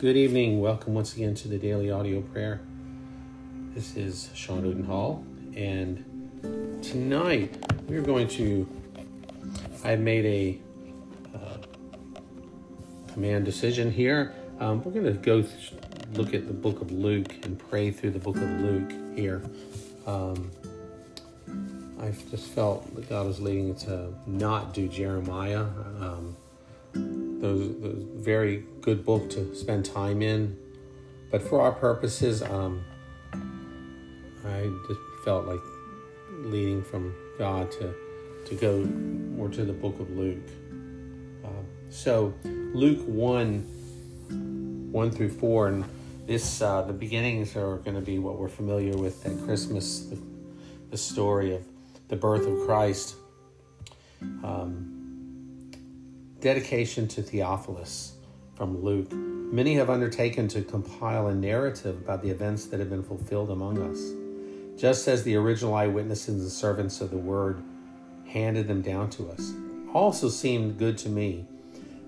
Good 0.00 0.16
evening. 0.16 0.62
Welcome 0.62 0.94
once 0.94 1.14
again 1.14 1.34
to 1.34 1.48
the 1.48 1.58
Daily 1.58 1.90
Audio 1.90 2.22
Prayer. 2.22 2.62
This 3.74 3.98
is 3.98 4.30
Sean 4.34 4.62
Udenhall, 4.62 5.22
and 5.54 6.82
tonight 6.82 7.62
we're 7.86 8.00
going 8.00 8.26
to. 8.28 8.66
I've 9.84 10.00
made 10.00 10.24
a 10.24 11.36
uh, 11.36 11.58
command 13.12 13.44
decision 13.44 13.92
here. 13.92 14.32
Um, 14.58 14.82
we're 14.82 14.92
going 14.92 15.04
to 15.04 15.12
go 15.12 15.42
th- 15.42 15.74
look 16.14 16.32
at 16.32 16.46
the 16.46 16.54
book 16.54 16.80
of 16.80 16.90
Luke 16.90 17.34
and 17.44 17.58
pray 17.58 17.90
through 17.90 18.12
the 18.12 18.18
book 18.18 18.36
of 18.36 18.50
Luke 18.62 18.90
here. 19.14 19.42
Um, 20.06 20.50
I 22.00 22.14
just 22.30 22.46
felt 22.52 22.94
that 22.94 23.06
God 23.10 23.26
was 23.26 23.38
leading 23.38 23.74
to 23.80 24.14
not 24.26 24.72
do 24.72 24.88
Jeremiah. 24.88 25.66
Um, 26.00 26.36
those, 27.40 27.80
those 27.80 28.02
very 28.14 28.64
good 28.80 29.04
book 29.04 29.30
to 29.30 29.54
spend 29.54 29.84
time 29.84 30.22
in, 30.22 30.56
but 31.30 31.42
for 31.42 31.60
our 31.60 31.72
purposes, 31.72 32.42
um, 32.42 32.84
I 34.44 34.70
just 34.88 35.00
felt 35.24 35.46
like 35.46 35.60
leading 36.30 36.82
from 36.82 37.14
God 37.38 37.70
to 37.72 37.94
to 38.46 38.54
go 38.54 38.78
more 39.36 39.48
to 39.48 39.64
the 39.64 39.72
book 39.72 40.00
of 40.00 40.10
Luke. 40.10 40.38
Um, 41.44 41.66
so 41.90 42.34
Luke 42.44 43.00
one 43.06 43.60
one 44.92 45.10
through 45.10 45.30
four, 45.30 45.68
and 45.68 45.84
this 46.26 46.62
uh, 46.62 46.82
the 46.82 46.92
beginnings 46.92 47.56
are 47.56 47.76
going 47.78 47.96
to 47.96 48.02
be 48.02 48.18
what 48.18 48.38
we're 48.38 48.48
familiar 48.48 48.96
with 48.96 49.24
at 49.26 49.38
Christmas, 49.44 50.06
the, 50.06 50.18
the 50.90 50.96
story 50.96 51.54
of 51.54 51.62
the 52.08 52.16
birth 52.16 52.46
of 52.46 52.66
Christ. 52.66 53.16
Um, 54.42 54.99
dedication 56.40 57.06
to 57.06 57.22
Theophilus 57.22 58.14
from 58.54 58.82
Luke. 58.82 59.12
Many 59.12 59.74
have 59.74 59.90
undertaken 59.90 60.48
to 60.48 60.62
compile 60.62 61.26
a 61.26 61.34
narrative 61.34 61.96
about 61.96 62.22
the 62.22 62.30
events 62.30 62.64
that 62.66 62.80
have 62.80 62.88
been 62.88 63.02
fulfilled 63.02 63.50
among 63.50 63.78
us, 63.82 64.12
just 64.80 65.06
as 65.06 65.22
the 65.22 65.36
original 65.36 65.74
eyewitnesses 65.74 66.40
and 66.40 66.50
servants 66.50 67.02
of 67.02 67.10
the 67.10 67.18
word 67.18 67.62
handed 68.26 68.68
them 68.68 68.80
down 68.80 69.10
to 69.10 69.28
us. 69.30 69.52
Also 69.92 70.30
seemed 70.30 70.78
good 70.78 70.96
to 70.98 71.10
me, 71.10 71.44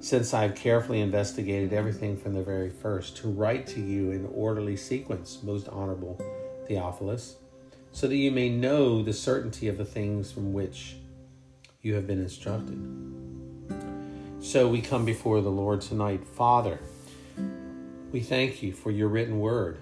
since 0.00 0.32
I 0.32 0.42
have 0.42 0.54
carefully 0.54 1.00
investigated 1.00 1.74
everything 1.74 2.16
from 2.16 2.32
the 2.32 2.42
very 2.42 2.70
first, 2.70 3.18
to 3.18 3.28
write 3.28 3.66
to 3.68 3.80
you 3.80 4.12
in 4.12 4.24
orderly 4.32 4.76
sequence, 4.76 5.42
most 5.42 5.68
honorable 5.68 6.18
Theophilus, 6.66 7.36
so 7.90 8.08
that 8.08 8.16
you 8.16 8.30
may 8.30 8.48
know 8.48 9.02
the 9.02 9.12
certainty 9.12 9.68
of 9.68 9.76
the 9.76 9.84
things 9.84 10.32
from 10.32 10.54
which 10.54 10.96
you 11.82 11.94
have 11.94 12.06
been 12.06 12.20
instructed. 12.20 13.01
So 14.42 14.66
we 14.66 14.82
come 14.82 15.04
before 15.04 15.40
the 15.40 15.52
Lord 15.52 15.82
tonight. 15.82 16.26
Father, 16.26 16.80
we 18.10 18.18
thank 18.18 18.60
you 18.60 18.72
for 18.72 18.90
your 18.90 19.06
written 19.06 19.38
word. 19.38 19.78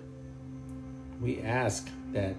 We 1.19 1.41
ask 1.41 1.89
that 2.12 2.36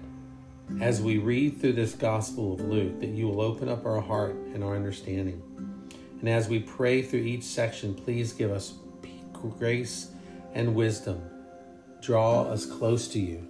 as 0.80 1.02
we 1.02 1.18
read 1.18 1.60
through 1.60 1.72
this 1.72 1.94
Gospel 1.96 2.52
of 2.52 2.60
Luke, 2.60 3.00
that 3.00 3.08
you 3.08 3.26
will 3.26 3.40
open 3.40 3.68
up 3.68 3.84
our 3.84 4.00
heart 4.00 4.36
and 4.54 4.62
our 4.62 4.76
understanding. 4.76 5.42
And 6.20 6.28
as 6.28 6.48
we 6.48 6.60
pray 6.60 7.02
through 7.02 7.22
each 7.22 7.42
section, 7.42 7.92
please 7.92 8.32
give 8.32 8.52
us 8.52 8.74
grace 9.58 10.12
and 10.54 10.76
wisdom. 10.76 11.20
Draw 12.00 12.42
us 12.42 12.64
close 12.64 13.08
to 13.08 13.18
you. 13.18 13.44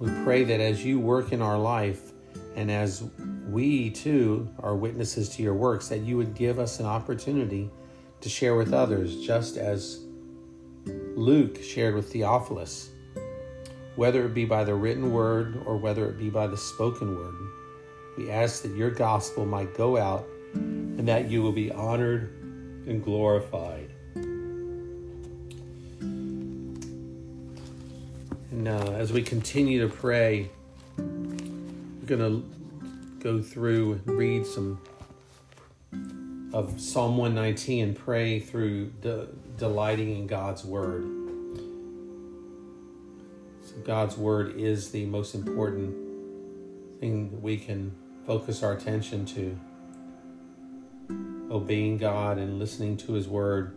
We 0.00 0.10
pray 0.24 0.42
that 0.42 0.60
as 0.60 0.84
you 0.84 0.98
work 0.98 1.30
in 1.30 1.40
our 1.40 1.58
life 1.58 2.10
and 2.56 2.72
as 2.72 3.04
we 3.48 3.90
too 3.90 4.48
are 4.60 4.76
witnesses 4.76 5.30
to 5.30 5.42
your 5.42 5.54
works, 5.54 5.88
that 5.88 6.00
you 6.00 6.16
would 6.16 6.34
give 6.34 6.58
us 6.58 6.80
an 6.80 6.86
opportunity 6.86 7.70
to 8.20 8.28
share 8.28 8.54
with 8.56 8.74
others, 8.74 9.24
just 9.24 9.56
as 9.56 10.00
Luke 10.86 11.62
shared 11.62 11.94
with 11.94 12.12
Theophilus, 12.12 12.90
whether 13.96 14.24
it 14.26 14.34
be 14.34 14.44
by 14.44 14.64
the 14.64 14.74
written 14.74 15.12
word 15.12 15.62
or 15.64 15.76
whether 15.76 16.08
it 16.08 16.18
be 16.18 16.30
by 16.30 16.46
the 16.46 16.56
spoken 16.56 17.16
word. 17.16 17.34
We 18.16 18.30
ask 18.30 18.62
that 18.62 18.74
your 18.76 18.90
gospel 18.90 19.46
might 19.46 19.74
go 19.74 19.96
out 19.96 20.26
and 20.54 21.08
that 21.08 21.30
you 21.30 21.42
will 21.42 21.52
be 21.52 21.70
honored 21.70 22.30
and 22.86 23.02
glorified. 23.02 23.90
And 28.50 28.66
uh, 28.66 28.92
as 28.92 29.12
we 29.12 29.22
continue 29.22 29.86
to 29.86 29.94
pray, 29.94 30.50
we're 30.98 32.06
going 32.06 32.20
to 32.20 32.57
go 33.20 33.42
through 33.42 33.94
and 33.94 34.16
read 34.16 34.46
some 34.46 34.80
of 36.52 36.80
Psalm 36.80 37.16
119 37.16 37.84
and 37.84 37.96
pray 37.96 38.40
through 38.40 38.86
de- 39.02 39.28
delighting 39.56 40.16
in 40.16 40.26
God's 40.26 40.64
word. 40.64 41.04
So 43.62 43.76
God's 43.84 44.16
word 44.16 44.56
is 44.56 44.90
the 44.90 45.04
most 45.06 45.34
important 45.34 45.94
thing 47.00 47.30
that 47.30 47.42
we 47.42 47.58
can 47.58 47.94
focus 48.26 48.62
our 48.62 48.72
attention 48.72 49.26
to. 49.26 49.58
Obeying 51.50 51.98
God 51.98 52.38
and 52.38 52.58
listening 52.58 52.96
to 52.98 53.12
his 53.12 53.28
word 53.28 53.74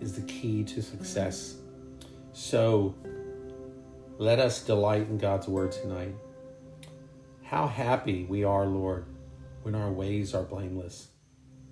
is 0.00 0.14
the 0.14 0.22
key 0.22 0.64
to 0.64 0.82
success. 0.82 1.56
So 2.32 2.94
let 4.18 4.38
us 4.38 4.62
delight 4.62 5.08
in 5.08 5.18
God's 5.18 5.48
word 5.48 5.72
tonight. 5.72 6.14
How 7.48 7.68
happy 7.68 8.24
we 8.24 8.42
are, 8.42 8.66
Lord, 8.66 9.06
when 9.62 9.76
our 9.76 9.92
ways 9.92 10.34
are 10.34 10.42
blameless. 10.42 11.10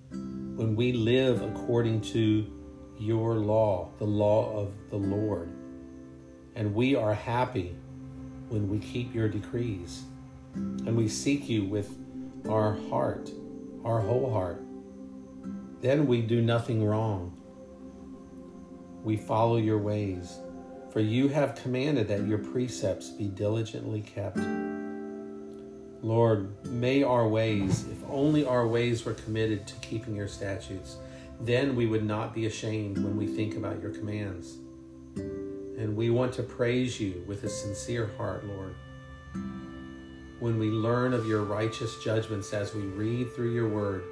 When 0.09 0.73
we 0.73 0.93
live 0.93 1.41
according 1.41 1.99
to 2.13 2.49
your 2.97 3.35
law, 3.35 3.91
the 3.97 4.05
law 4.05 4.57
of 4.57 4.71
the 4.89 4.95
Lord. 4.95 5.51
And 6.55 6.73
we 6.73 6.95
are 6.95 7.13
happy 7.13 7.75
when 8.47 8.69
we 8.69 8.79
keep 8.79 9.13
your 9.13 9.27
decrees. 9.27 10.03
And 10.53 10.95
we 10.95 11.09
seek 11.09 11.49
you 11.49 11.65
with 11.65 11.93
our 12.47 12.77
heart, 12.89 13.29
our 13.83 13.99
whole 13.99 14.31
heart. 14.31 14.63
Then 15.81 16.07
we 16.07 16.21
do 16.21 16.41
nothing 16.41 16.85
wrong. 16.85 17.35
We 19.03 19.17
follow 19.17 19.57
your 19.57 19.79
ways, 19.79 20.37
for 20.93 21.01
you 21.01 21.27
have 21.27 21.55
commanded 21.55 22.07
that 22.07 22.25
your 22.25 22.37
precepts 22.37 23.09
be 23.09 23.27
diligently 23.27 23.99
kept. 23.99 24.39
Lord, 26.05 26.63
may 26.67 27.01
our 27.01 27.27
ways, 27.27 27.87
if 27.87 27.97
only 28.07 28.45
our 28.45 28.67
ways 28.67 29.03
were 29.03 29.15
committed 29.15 29.65
to 29.65 29.73
keeping 29.77 30.15
your 30.15 30.27
statutes, 30.27 30.97
then 31.41 31.75
we 31.75 31.87
would 31.87 32.05
not 32.05 32.31
be 32.31 32.45
ashamed 32.45 32.99
when 32.99 33.17
we 33.17 33.25
think 33.25 33.55
about 33.57 33.81
your 33.81 33.89
commands. 33.89 34.57
And 35.15 35.95
we 35.95 36.11
want 36.11 36.31
to 36.33 36.43
praise 36.43 36.99
you 36.99 37.23
with 37.25 37.43
a 37.43 37.49
sincere 37.49 38.11
heart, 38.17 38.45
Lord. 38.45 38.75
When 40.39 40.59
we 40.59 40.69
learn 40.69 41.15
of 41.15 41.25
your 41.25 41.41
righteous 41.41 41.97
judgments 42.03 42.53
as 42.53 42.75
we 42.75 42.81
read 42.81 43.33
through 43.33 43.55
your 43.55 43.67
word 43.67 44.03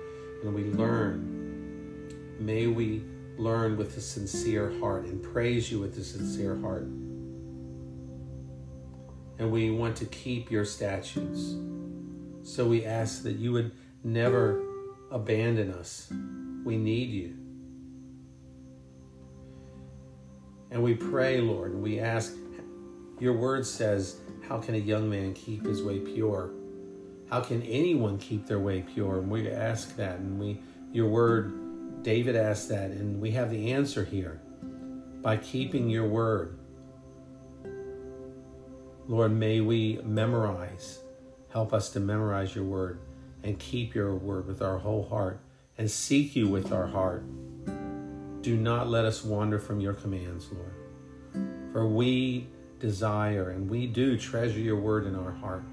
and 0.42 0.52
we 0.52 0.64
learn, 0.64 2.09
may 2.40 2.66
we 2.66 3.03
learn 3.38 3.78
with 3.78 3.96
a 3.98 4.02
sincere 4.02 4.74
heart 4.80 5.06
and 5.06 5.22
praise 5.22 5.72
you 5.72 5.80
with 5.82 5.96
a 6.00 6.03
sincere 6.03 6.59
heart. 6.59 6.88
And 9.40 9.52
we 9.52 9.72
want 9.72 9.96
to 9.98 10.06
keep 10.06 10.52
your 10.52 10.66
statutes. 10.66 11.56
So 12.44 12.68
we 12.68 12.86
ask 12.86 13.24
that 13.24 13.34
you 13.34 13.52
would 13.54 13.72
never 14.04 14.64
abandon 15.12 15.72
us. 15.72 16.12
We 16.64 16.78
need 16.78 17.10
you. 17.10 17.36
And 20.72 20.82
we 20.82 20.96
pray, 20.96 21.40
Lord, 21.40 21.72
and 21.72 21.84
we 21.84 22.00
ask, 22.00 22.34
your 23.20 23.34
word 23.34 23.66
says, 23.66 24.18
How 24.48 24.58
can 24.58 24.76
a 24.76 24.80
young 24.80 25.10
man 25.10 25.34
keep 25.34 25.66
his 25.66 25.84
way 25.84 26.00
pure? 26.00 26.52
How 27.30 27.42
can 27.42 27.62
anyone 27.64 28.18
keep 28.18 28.48
their 28.48 28.60
way 28.60 28.82
pure? 28.82 29.20
And 29.20 29.30
we 29.30 29.50
ask 29.50 29.96
that, 29.98 30.20
and 30.20 30.40
we, 30.40 30.59
your 30.91 31.08
word, 31.08 32.03
David 32.03 32.36
asked 32.36 32.70
that, 32.70 32.91
and 32.91 33.22
we 33.22 33.32
have 33.32 33.50
the 33.50 33.72
answer 33.72 34.03
here 34.03 34.41
by 35.22 35.38
keeping 35.38 35.90
your 35.90 36.08
word. 36.08 36.58
Lord, 39.08 39.32
may 39.32 39.61
we 39.61 40.00
memorize 40.03 41.03
Help 41.53 41.72
us 41.72 41.91
to 41.91 42.00
memorize 42.00 42.55
your 42.55 42.64
word 42.64 42.97
and 43.44 43.59
keep 43.59 43.94
your 43.94 44.16
word 44.16 44.47
with 44.47 44.59
our 44.64 44.79
whole 44.79 45.08
heart 45.08 45.40
and 45.78 45.90
seek 45.90 46.35
you 46.35 46.47
with 46.47 46.72
our 46.72 46.88
heart. 46.88 47.23
Do 48.41 48.58
not 48.58 48.90
let 48.90 49.05
us 49.05 49.23
wander 49.23 49.59
from 49.59 49.79
your 49.79 49.94
commands, 49.94 50.47
Lord. 50.52 50.73
For 51.72 51.88
we 51.88 52.47
desire 52.79 53.52
and 53.52 53.70
we 53.70 53.85
do 53.85 54.17
treasure 54.17 54.59
your 54.59 54.78
word 54.78 55.05
in 55.05 55.16
our 55.16 55.32
heart 55.32 55.64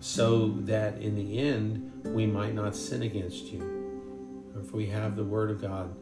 so 0.00 0.48
that 0.62 1.00
in 1.00 1.14
the 1.14 1.38
end 1.38 2.02
we 2.04 2.26
might 2.26 2.54
not 2.54 2.74
sin 2.74 3.02
against 3.02 3.52
you. 3.52 4.50
If 4.60 4.72
we 4.72 4.86
have 4.86 5.14
the 5.14 5.22
word 5.22 5.52
of 5.52 5.62
God 5.62 5.94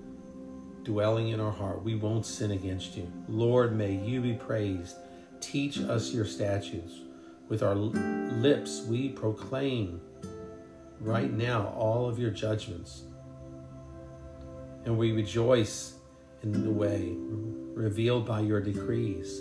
dwelling 0.85 1.29
in 1.29 1.39
our 1.39 1.53
heart, 1.53 1.85
we 1.85 1.97
won't 1.97 2.25
sin 2.25 2.51
against 2.51 2.97
you. 2.97 3.13
Lord, 3.29 3.77
may 3.77 3.93
you 3.93 4.23
be 4.23 4.33
praised. 4.33 4.97
Teach 5.41 5.81
us 5.81 6.13
your 6.13 6.25
statutes 6.25 7.01
with 7.51 7.65
our 7.65 7.75
lips, 7.75 8.87
we 8.89 9.09
proclaim 9.09 10.01
right 11.01 11.33
now 11.33 11.75
all 11.77 12.09
of 12.09 12.19
your 12.19 12.31
judgments. 12.31 13.03
And 14.85 14.97
we 14.97 15.13
rejoice 15.13 15.95
in 16.43 16.53
the 16.53 16.71
way, 16.71 17.13
revealed 17.75 18.25
by 18.25 18.41
your 18.41 18.61
decrees, 18.61 19.41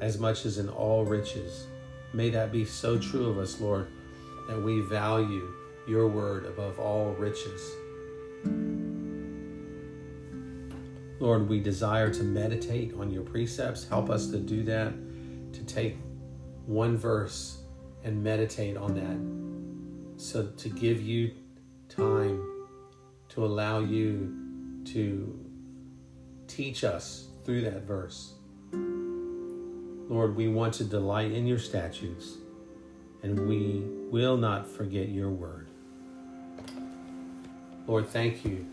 as 0.00 0.18
much 0.18 0.46
as 0.46 0.58
in 0.58 0.68
all 0.70 1.04
riches. 1.04 1.66
May 2.14 2.30
that 2.30 2.50
be 2.50 2.64
so 2.64 2.98
true 2.98 3.28
of 3.28 3.38
us, 3.38 3.60
Lord, 3.60 3.86
that 4.48 4.60
we 4.60 4.80
value 4.80 5.52
your 5.86 6.08
word 6.08 6.46
above 6.46 6.78
all 6.78 7.12
riches. 7.12 7.70
Lord, 11.20 11.48
we 11.48 11.60
desire 11.60 12.12
to 12.12 12.24
meditate 12.24 12.94
on 12.94 13.10
your 13.10 13.22
precepts. 13.22 13.86
Help 13.86 14.10
us 14.10 14.28
to 14.30 14.38
do 14.38 14.64
that, 14.64 14.92
to 15.52 15.62
take 15.64 15.96
one 16.66 16.96
verse 16.96 17.62
and 18.04 18.22
meditate 18.22 18.76
on 18.76 18.94
that. 18.94 20.20
So 20.22 20.46
to 20.46 20.68
give 20.68 21.02
you 21.02 21.32
time 21.88 22.42
to 23.30 23.44
allow 23.44 23.78
you 23.78 24.82
to 24.84 25.38
teach 26.46 26.84
us 26.84 27.28
through 27.44 27.62
that 27.62 27.82
verse. 27.82 28.34
Lord, 30.08 30.36
we 30.36 30.48
want 30.48 30.74
to 30.74 30.84
delight 30.84 31.32
in 31.32 31.46
your 31.46 31.58
statutes, 31.58 32.36
and 33.22 33.48
we 33.48 33.82
will 34.10 34.36
not 34.36 34.68
forget 34.68 35.08
your 35.08 35.30
word. 35.30 35.68
Lord, 37.86 38.08
thank 38.08 38.44
you 38.44 38.66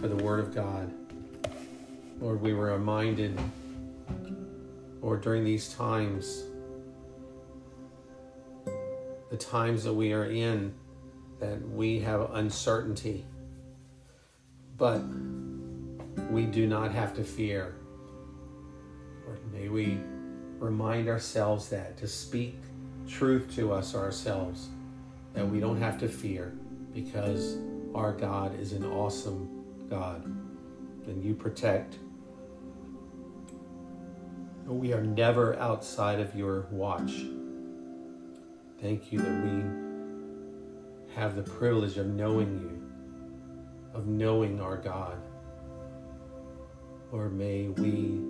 for 0.00 0.08
the 0.08 0.16
word 0.16 0.40
of 0.40 0.54
God. 0.54 0.92
Lord, 2.20 2.40
we 2.42 2.52
were 2.52 2.72
reminded, 2.72 3.38
Lord, 5.00 5.22
during 5.22 5.44
these 5.44 5.72
times, 5.72 6.44
the 9.30 9.36
times 9.36 9.84
that 9.84 9.94
we 9.94 10.12
are 10.12 10.26
in, 10.26 10.74
that 11.38 11.66
we 11.70 12.00
have 12.00 12.34
uncertainty, 12.34 13.24
but 14.76 15.02
we 16.30 16.44
do 16.44 16.66
not 16.66 16.92
have 16.92 17.14
to 17.16 17.24
fear. 17.24 17.74
May 19.52 19.68
we 19.68 19.98
remind 20.58 21.08
ourselves 21.08 21.68
that 21.70 21.96
to 21.98 22.06
speak 22.06 22.56
truth 23.08 23.54
to 23.56 23.72
us 23.72 23.94
ourselves, 23.94 24.68
that 25.34 25.48
we 25.48 25.60
don't 25.60 25.78
have 25.78 25.98
to 26.00 26.08
fear 26.08 26.52
because 26.94 27.56
our 27.94 28.12
God 28.12 28.58
is 28.58 28.72
an 28.72 28.84
awesome 28.84 29.64
God 29.88 30.24
and 30.24 31.24
you 31.24 31.34
protect. 31.34 31.96
We 34.70 34.92
are 34.92 35.02
never 35.02 35.58
outside 35.58 36.20
of 36.20 36.36
your 36.36 36.68
watch. 36.70 37.24
Thank 38.80 39.10
you 39.10 39.18
that 39.18 39.44
we 39.44 39.64
have 41.16 41.34
the 41.34 41.42
privilege 41.42 41.96
of 41.96 42.06
knowing 42.06 42.60
you, 42.60 42.80
of 43.92 44.06
knowing 44.06 44.60
our 44.60 44.76
God. 44.76 45.18
Or 47.10 47.28
may 47.28 47.66
we 47.66 48.20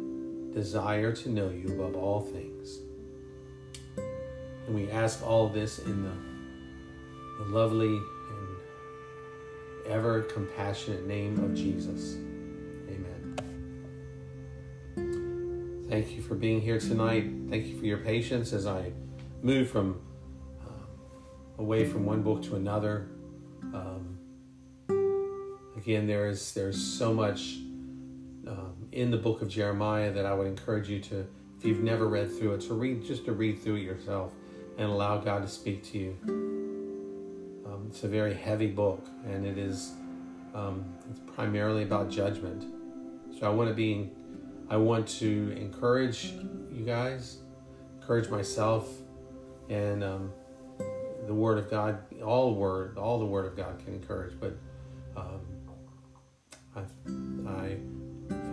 desire 0.55 1.13
to 1.13 1.29
know 1.29 1.51
you 1.51 1.75
above 1.75 1.95
all 1.95 2.23
things. 2.23 2.79
And 4.67 4.75
we 4.75 4.91
ask 4.91 5.23
all 5.23 5.47
this 5.47 5.79
in 5.81 6.03
the, 6.03 7.45
the 7.45 7.51
lovely 7.51 7.97
and 7.97 8.49
ever 9.87 10.23
compassionate 10.23 11.07
name 11.07 11.39
of 11.45 11.55
Jesus. 11.55 12.17
Thank 15.91 16.13
you 16.13 16.23
for 16.23 16.37
being 16.37 16.61
here 16.61 16.79
tonight. 16.79 17.29
Thank 17.49 17.67
you 17.67 17.77
for 17.77 17.85
your 17.85 17.99
patience 17.99 18.53
as 18.53 18.65
I 18.65 18.93
move 19.43 19.69
from 19.69 20.01
uh, 20.65 20.71
away 21.59 21.85
from 21.85 22.07
one 22.07 22.23
book 22.23 22.45
to 22.45 22.55
another. 22.55 23.09
Um, 23.75 24.17
again, 25.77 26.07
there 26.07 26.29
is 26.29 26.55
there's 26.55 26.81
so 26.81 27.13
much 27.13 27.57
um, 28.47 28.87
in 28.93 29.11
the 29.11 29.17
book 29.17 29.43
of 29.43 29.49
Jeremiah 29.49 30.13
that 30.13 30.25
I 30.25 30.33
would 30.33 30.47
encourage 30.47 30.89
you 30.89 31.01
to, 31.01 31.27
if 31.59 31.65
you've 31.65 31.83
never 31.83 32.07
read 32.07 32.31
through 32.31 32.55
it, 32.55 32.61
to 32.69 32.75
read 32.75 33.05
just 33.05 33.25
to 33.25 33.33
read 33.33 33.61
through 33.61 33.75
it 33.75 33.83
yourself 33.83 34.33
and 34.79 34.89
allow 34.89 35.19
God 35.19 35.43
to 35.43 35.49
speak 35.49 35.83
to 35.91 35.99
you. 35.99 36.17
Um, 37.67 37.87
it's 37.89 38.05
a 38.05 38.09
very 38.09 38.35
heavy 38.35 38.69
book, 38.69 39.05
and 39.27 39.45
it 39.45 39.59
is 39.59 39.91
um, 40.55 40.85
it's 41.11 41.19
primarily 41.35 41.83
about 41.83 42.11
judgment. 42.11 42.65
So 43.37 43.45
I 43.45 43.51
want 43.51 43.69
to 43.69 43.75
be, 43.75 44.09
I 44.71 44.77
want 44.77 45.09
to 45.19 45.53
encourage 45.57 46.33
you 46.71 46.85
guys, 46.87 47.39
encourage 48.01 48.29
myself, 48.29 48.89
and 49.69 50.05
um, 50.05 50.33
the 51.27 51.35
Word 51.35 51.59
of 51.59 51.69
God. 51.69 51.99
All 52.23 52.55
word, 52.55 52.97
all 52.97 53.19
the 53.19 53.27
Word 53.27 53.47
of 53.47 53.57
God 53.57 53.81
can 53.85 53.95
encourage, 53.95 54.39
but 54.39 54.57
um, 55.17 55.41
I, 56.77 56.83
I 57.51 57.77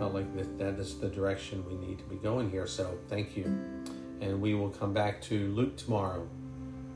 felt 0.00 0.12
like 0.12 0.36
that, 0.36 0.58
that 0.58 0.74
is 0.80 0.98
the 0.98 1.08
direction 1.08 1.64
we 1.64 1.76
need 1.76 1.98
to 1.98 2.04
be 2.04 2.16
going 2.16 2.50
here. 2.50 2.66
So 2.66 2.98
thank 3.08 3.36
you. 3.36 3.44
And 4.20 4.40
we 4.40 4.54
will 4.54 4.70
come 4.70 4.92
back 4.92 5.22
to 5.22 5.52
Luke 5.52 5.76
tomorrow, 5.76 6.28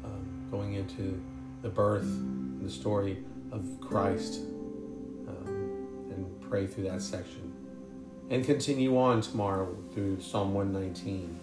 um, 0.04 0.48
going 0.50 0.74
into 0.74 1.22
the 1.62 1.68
birth, 1.68 2.08
the 2.60 2.68
story 2.68 3.18
of 3.52 3.64
Christ, 3.80 4.40
um, 5.28 5.46
and 6.10 6.40
pray 6.40 6.66
through 6.66 6.84
that 6.84 7.02
section. 7.02 7.51
And 8.32 8.42
continue 8.46 8.98
on 8.98 9.20
tomorrow 9.20 9.76
through 9.92 10.22
Psalm 10.22 10.54
119. 10.54 11.38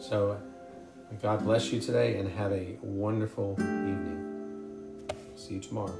So 0.00 0.40
God 1.20 1.44
bless 1.44 1.70
you 1.70 1.80
today 1.82 2.18
and 2.18 2.26
have 2.30 2.50
a 2.50 2.78
wonderful 2.80 3.52
evening. 3.58 5.06
See 5.36 5.56
you 5.56 5.60
tomorrow. 5.60 5.94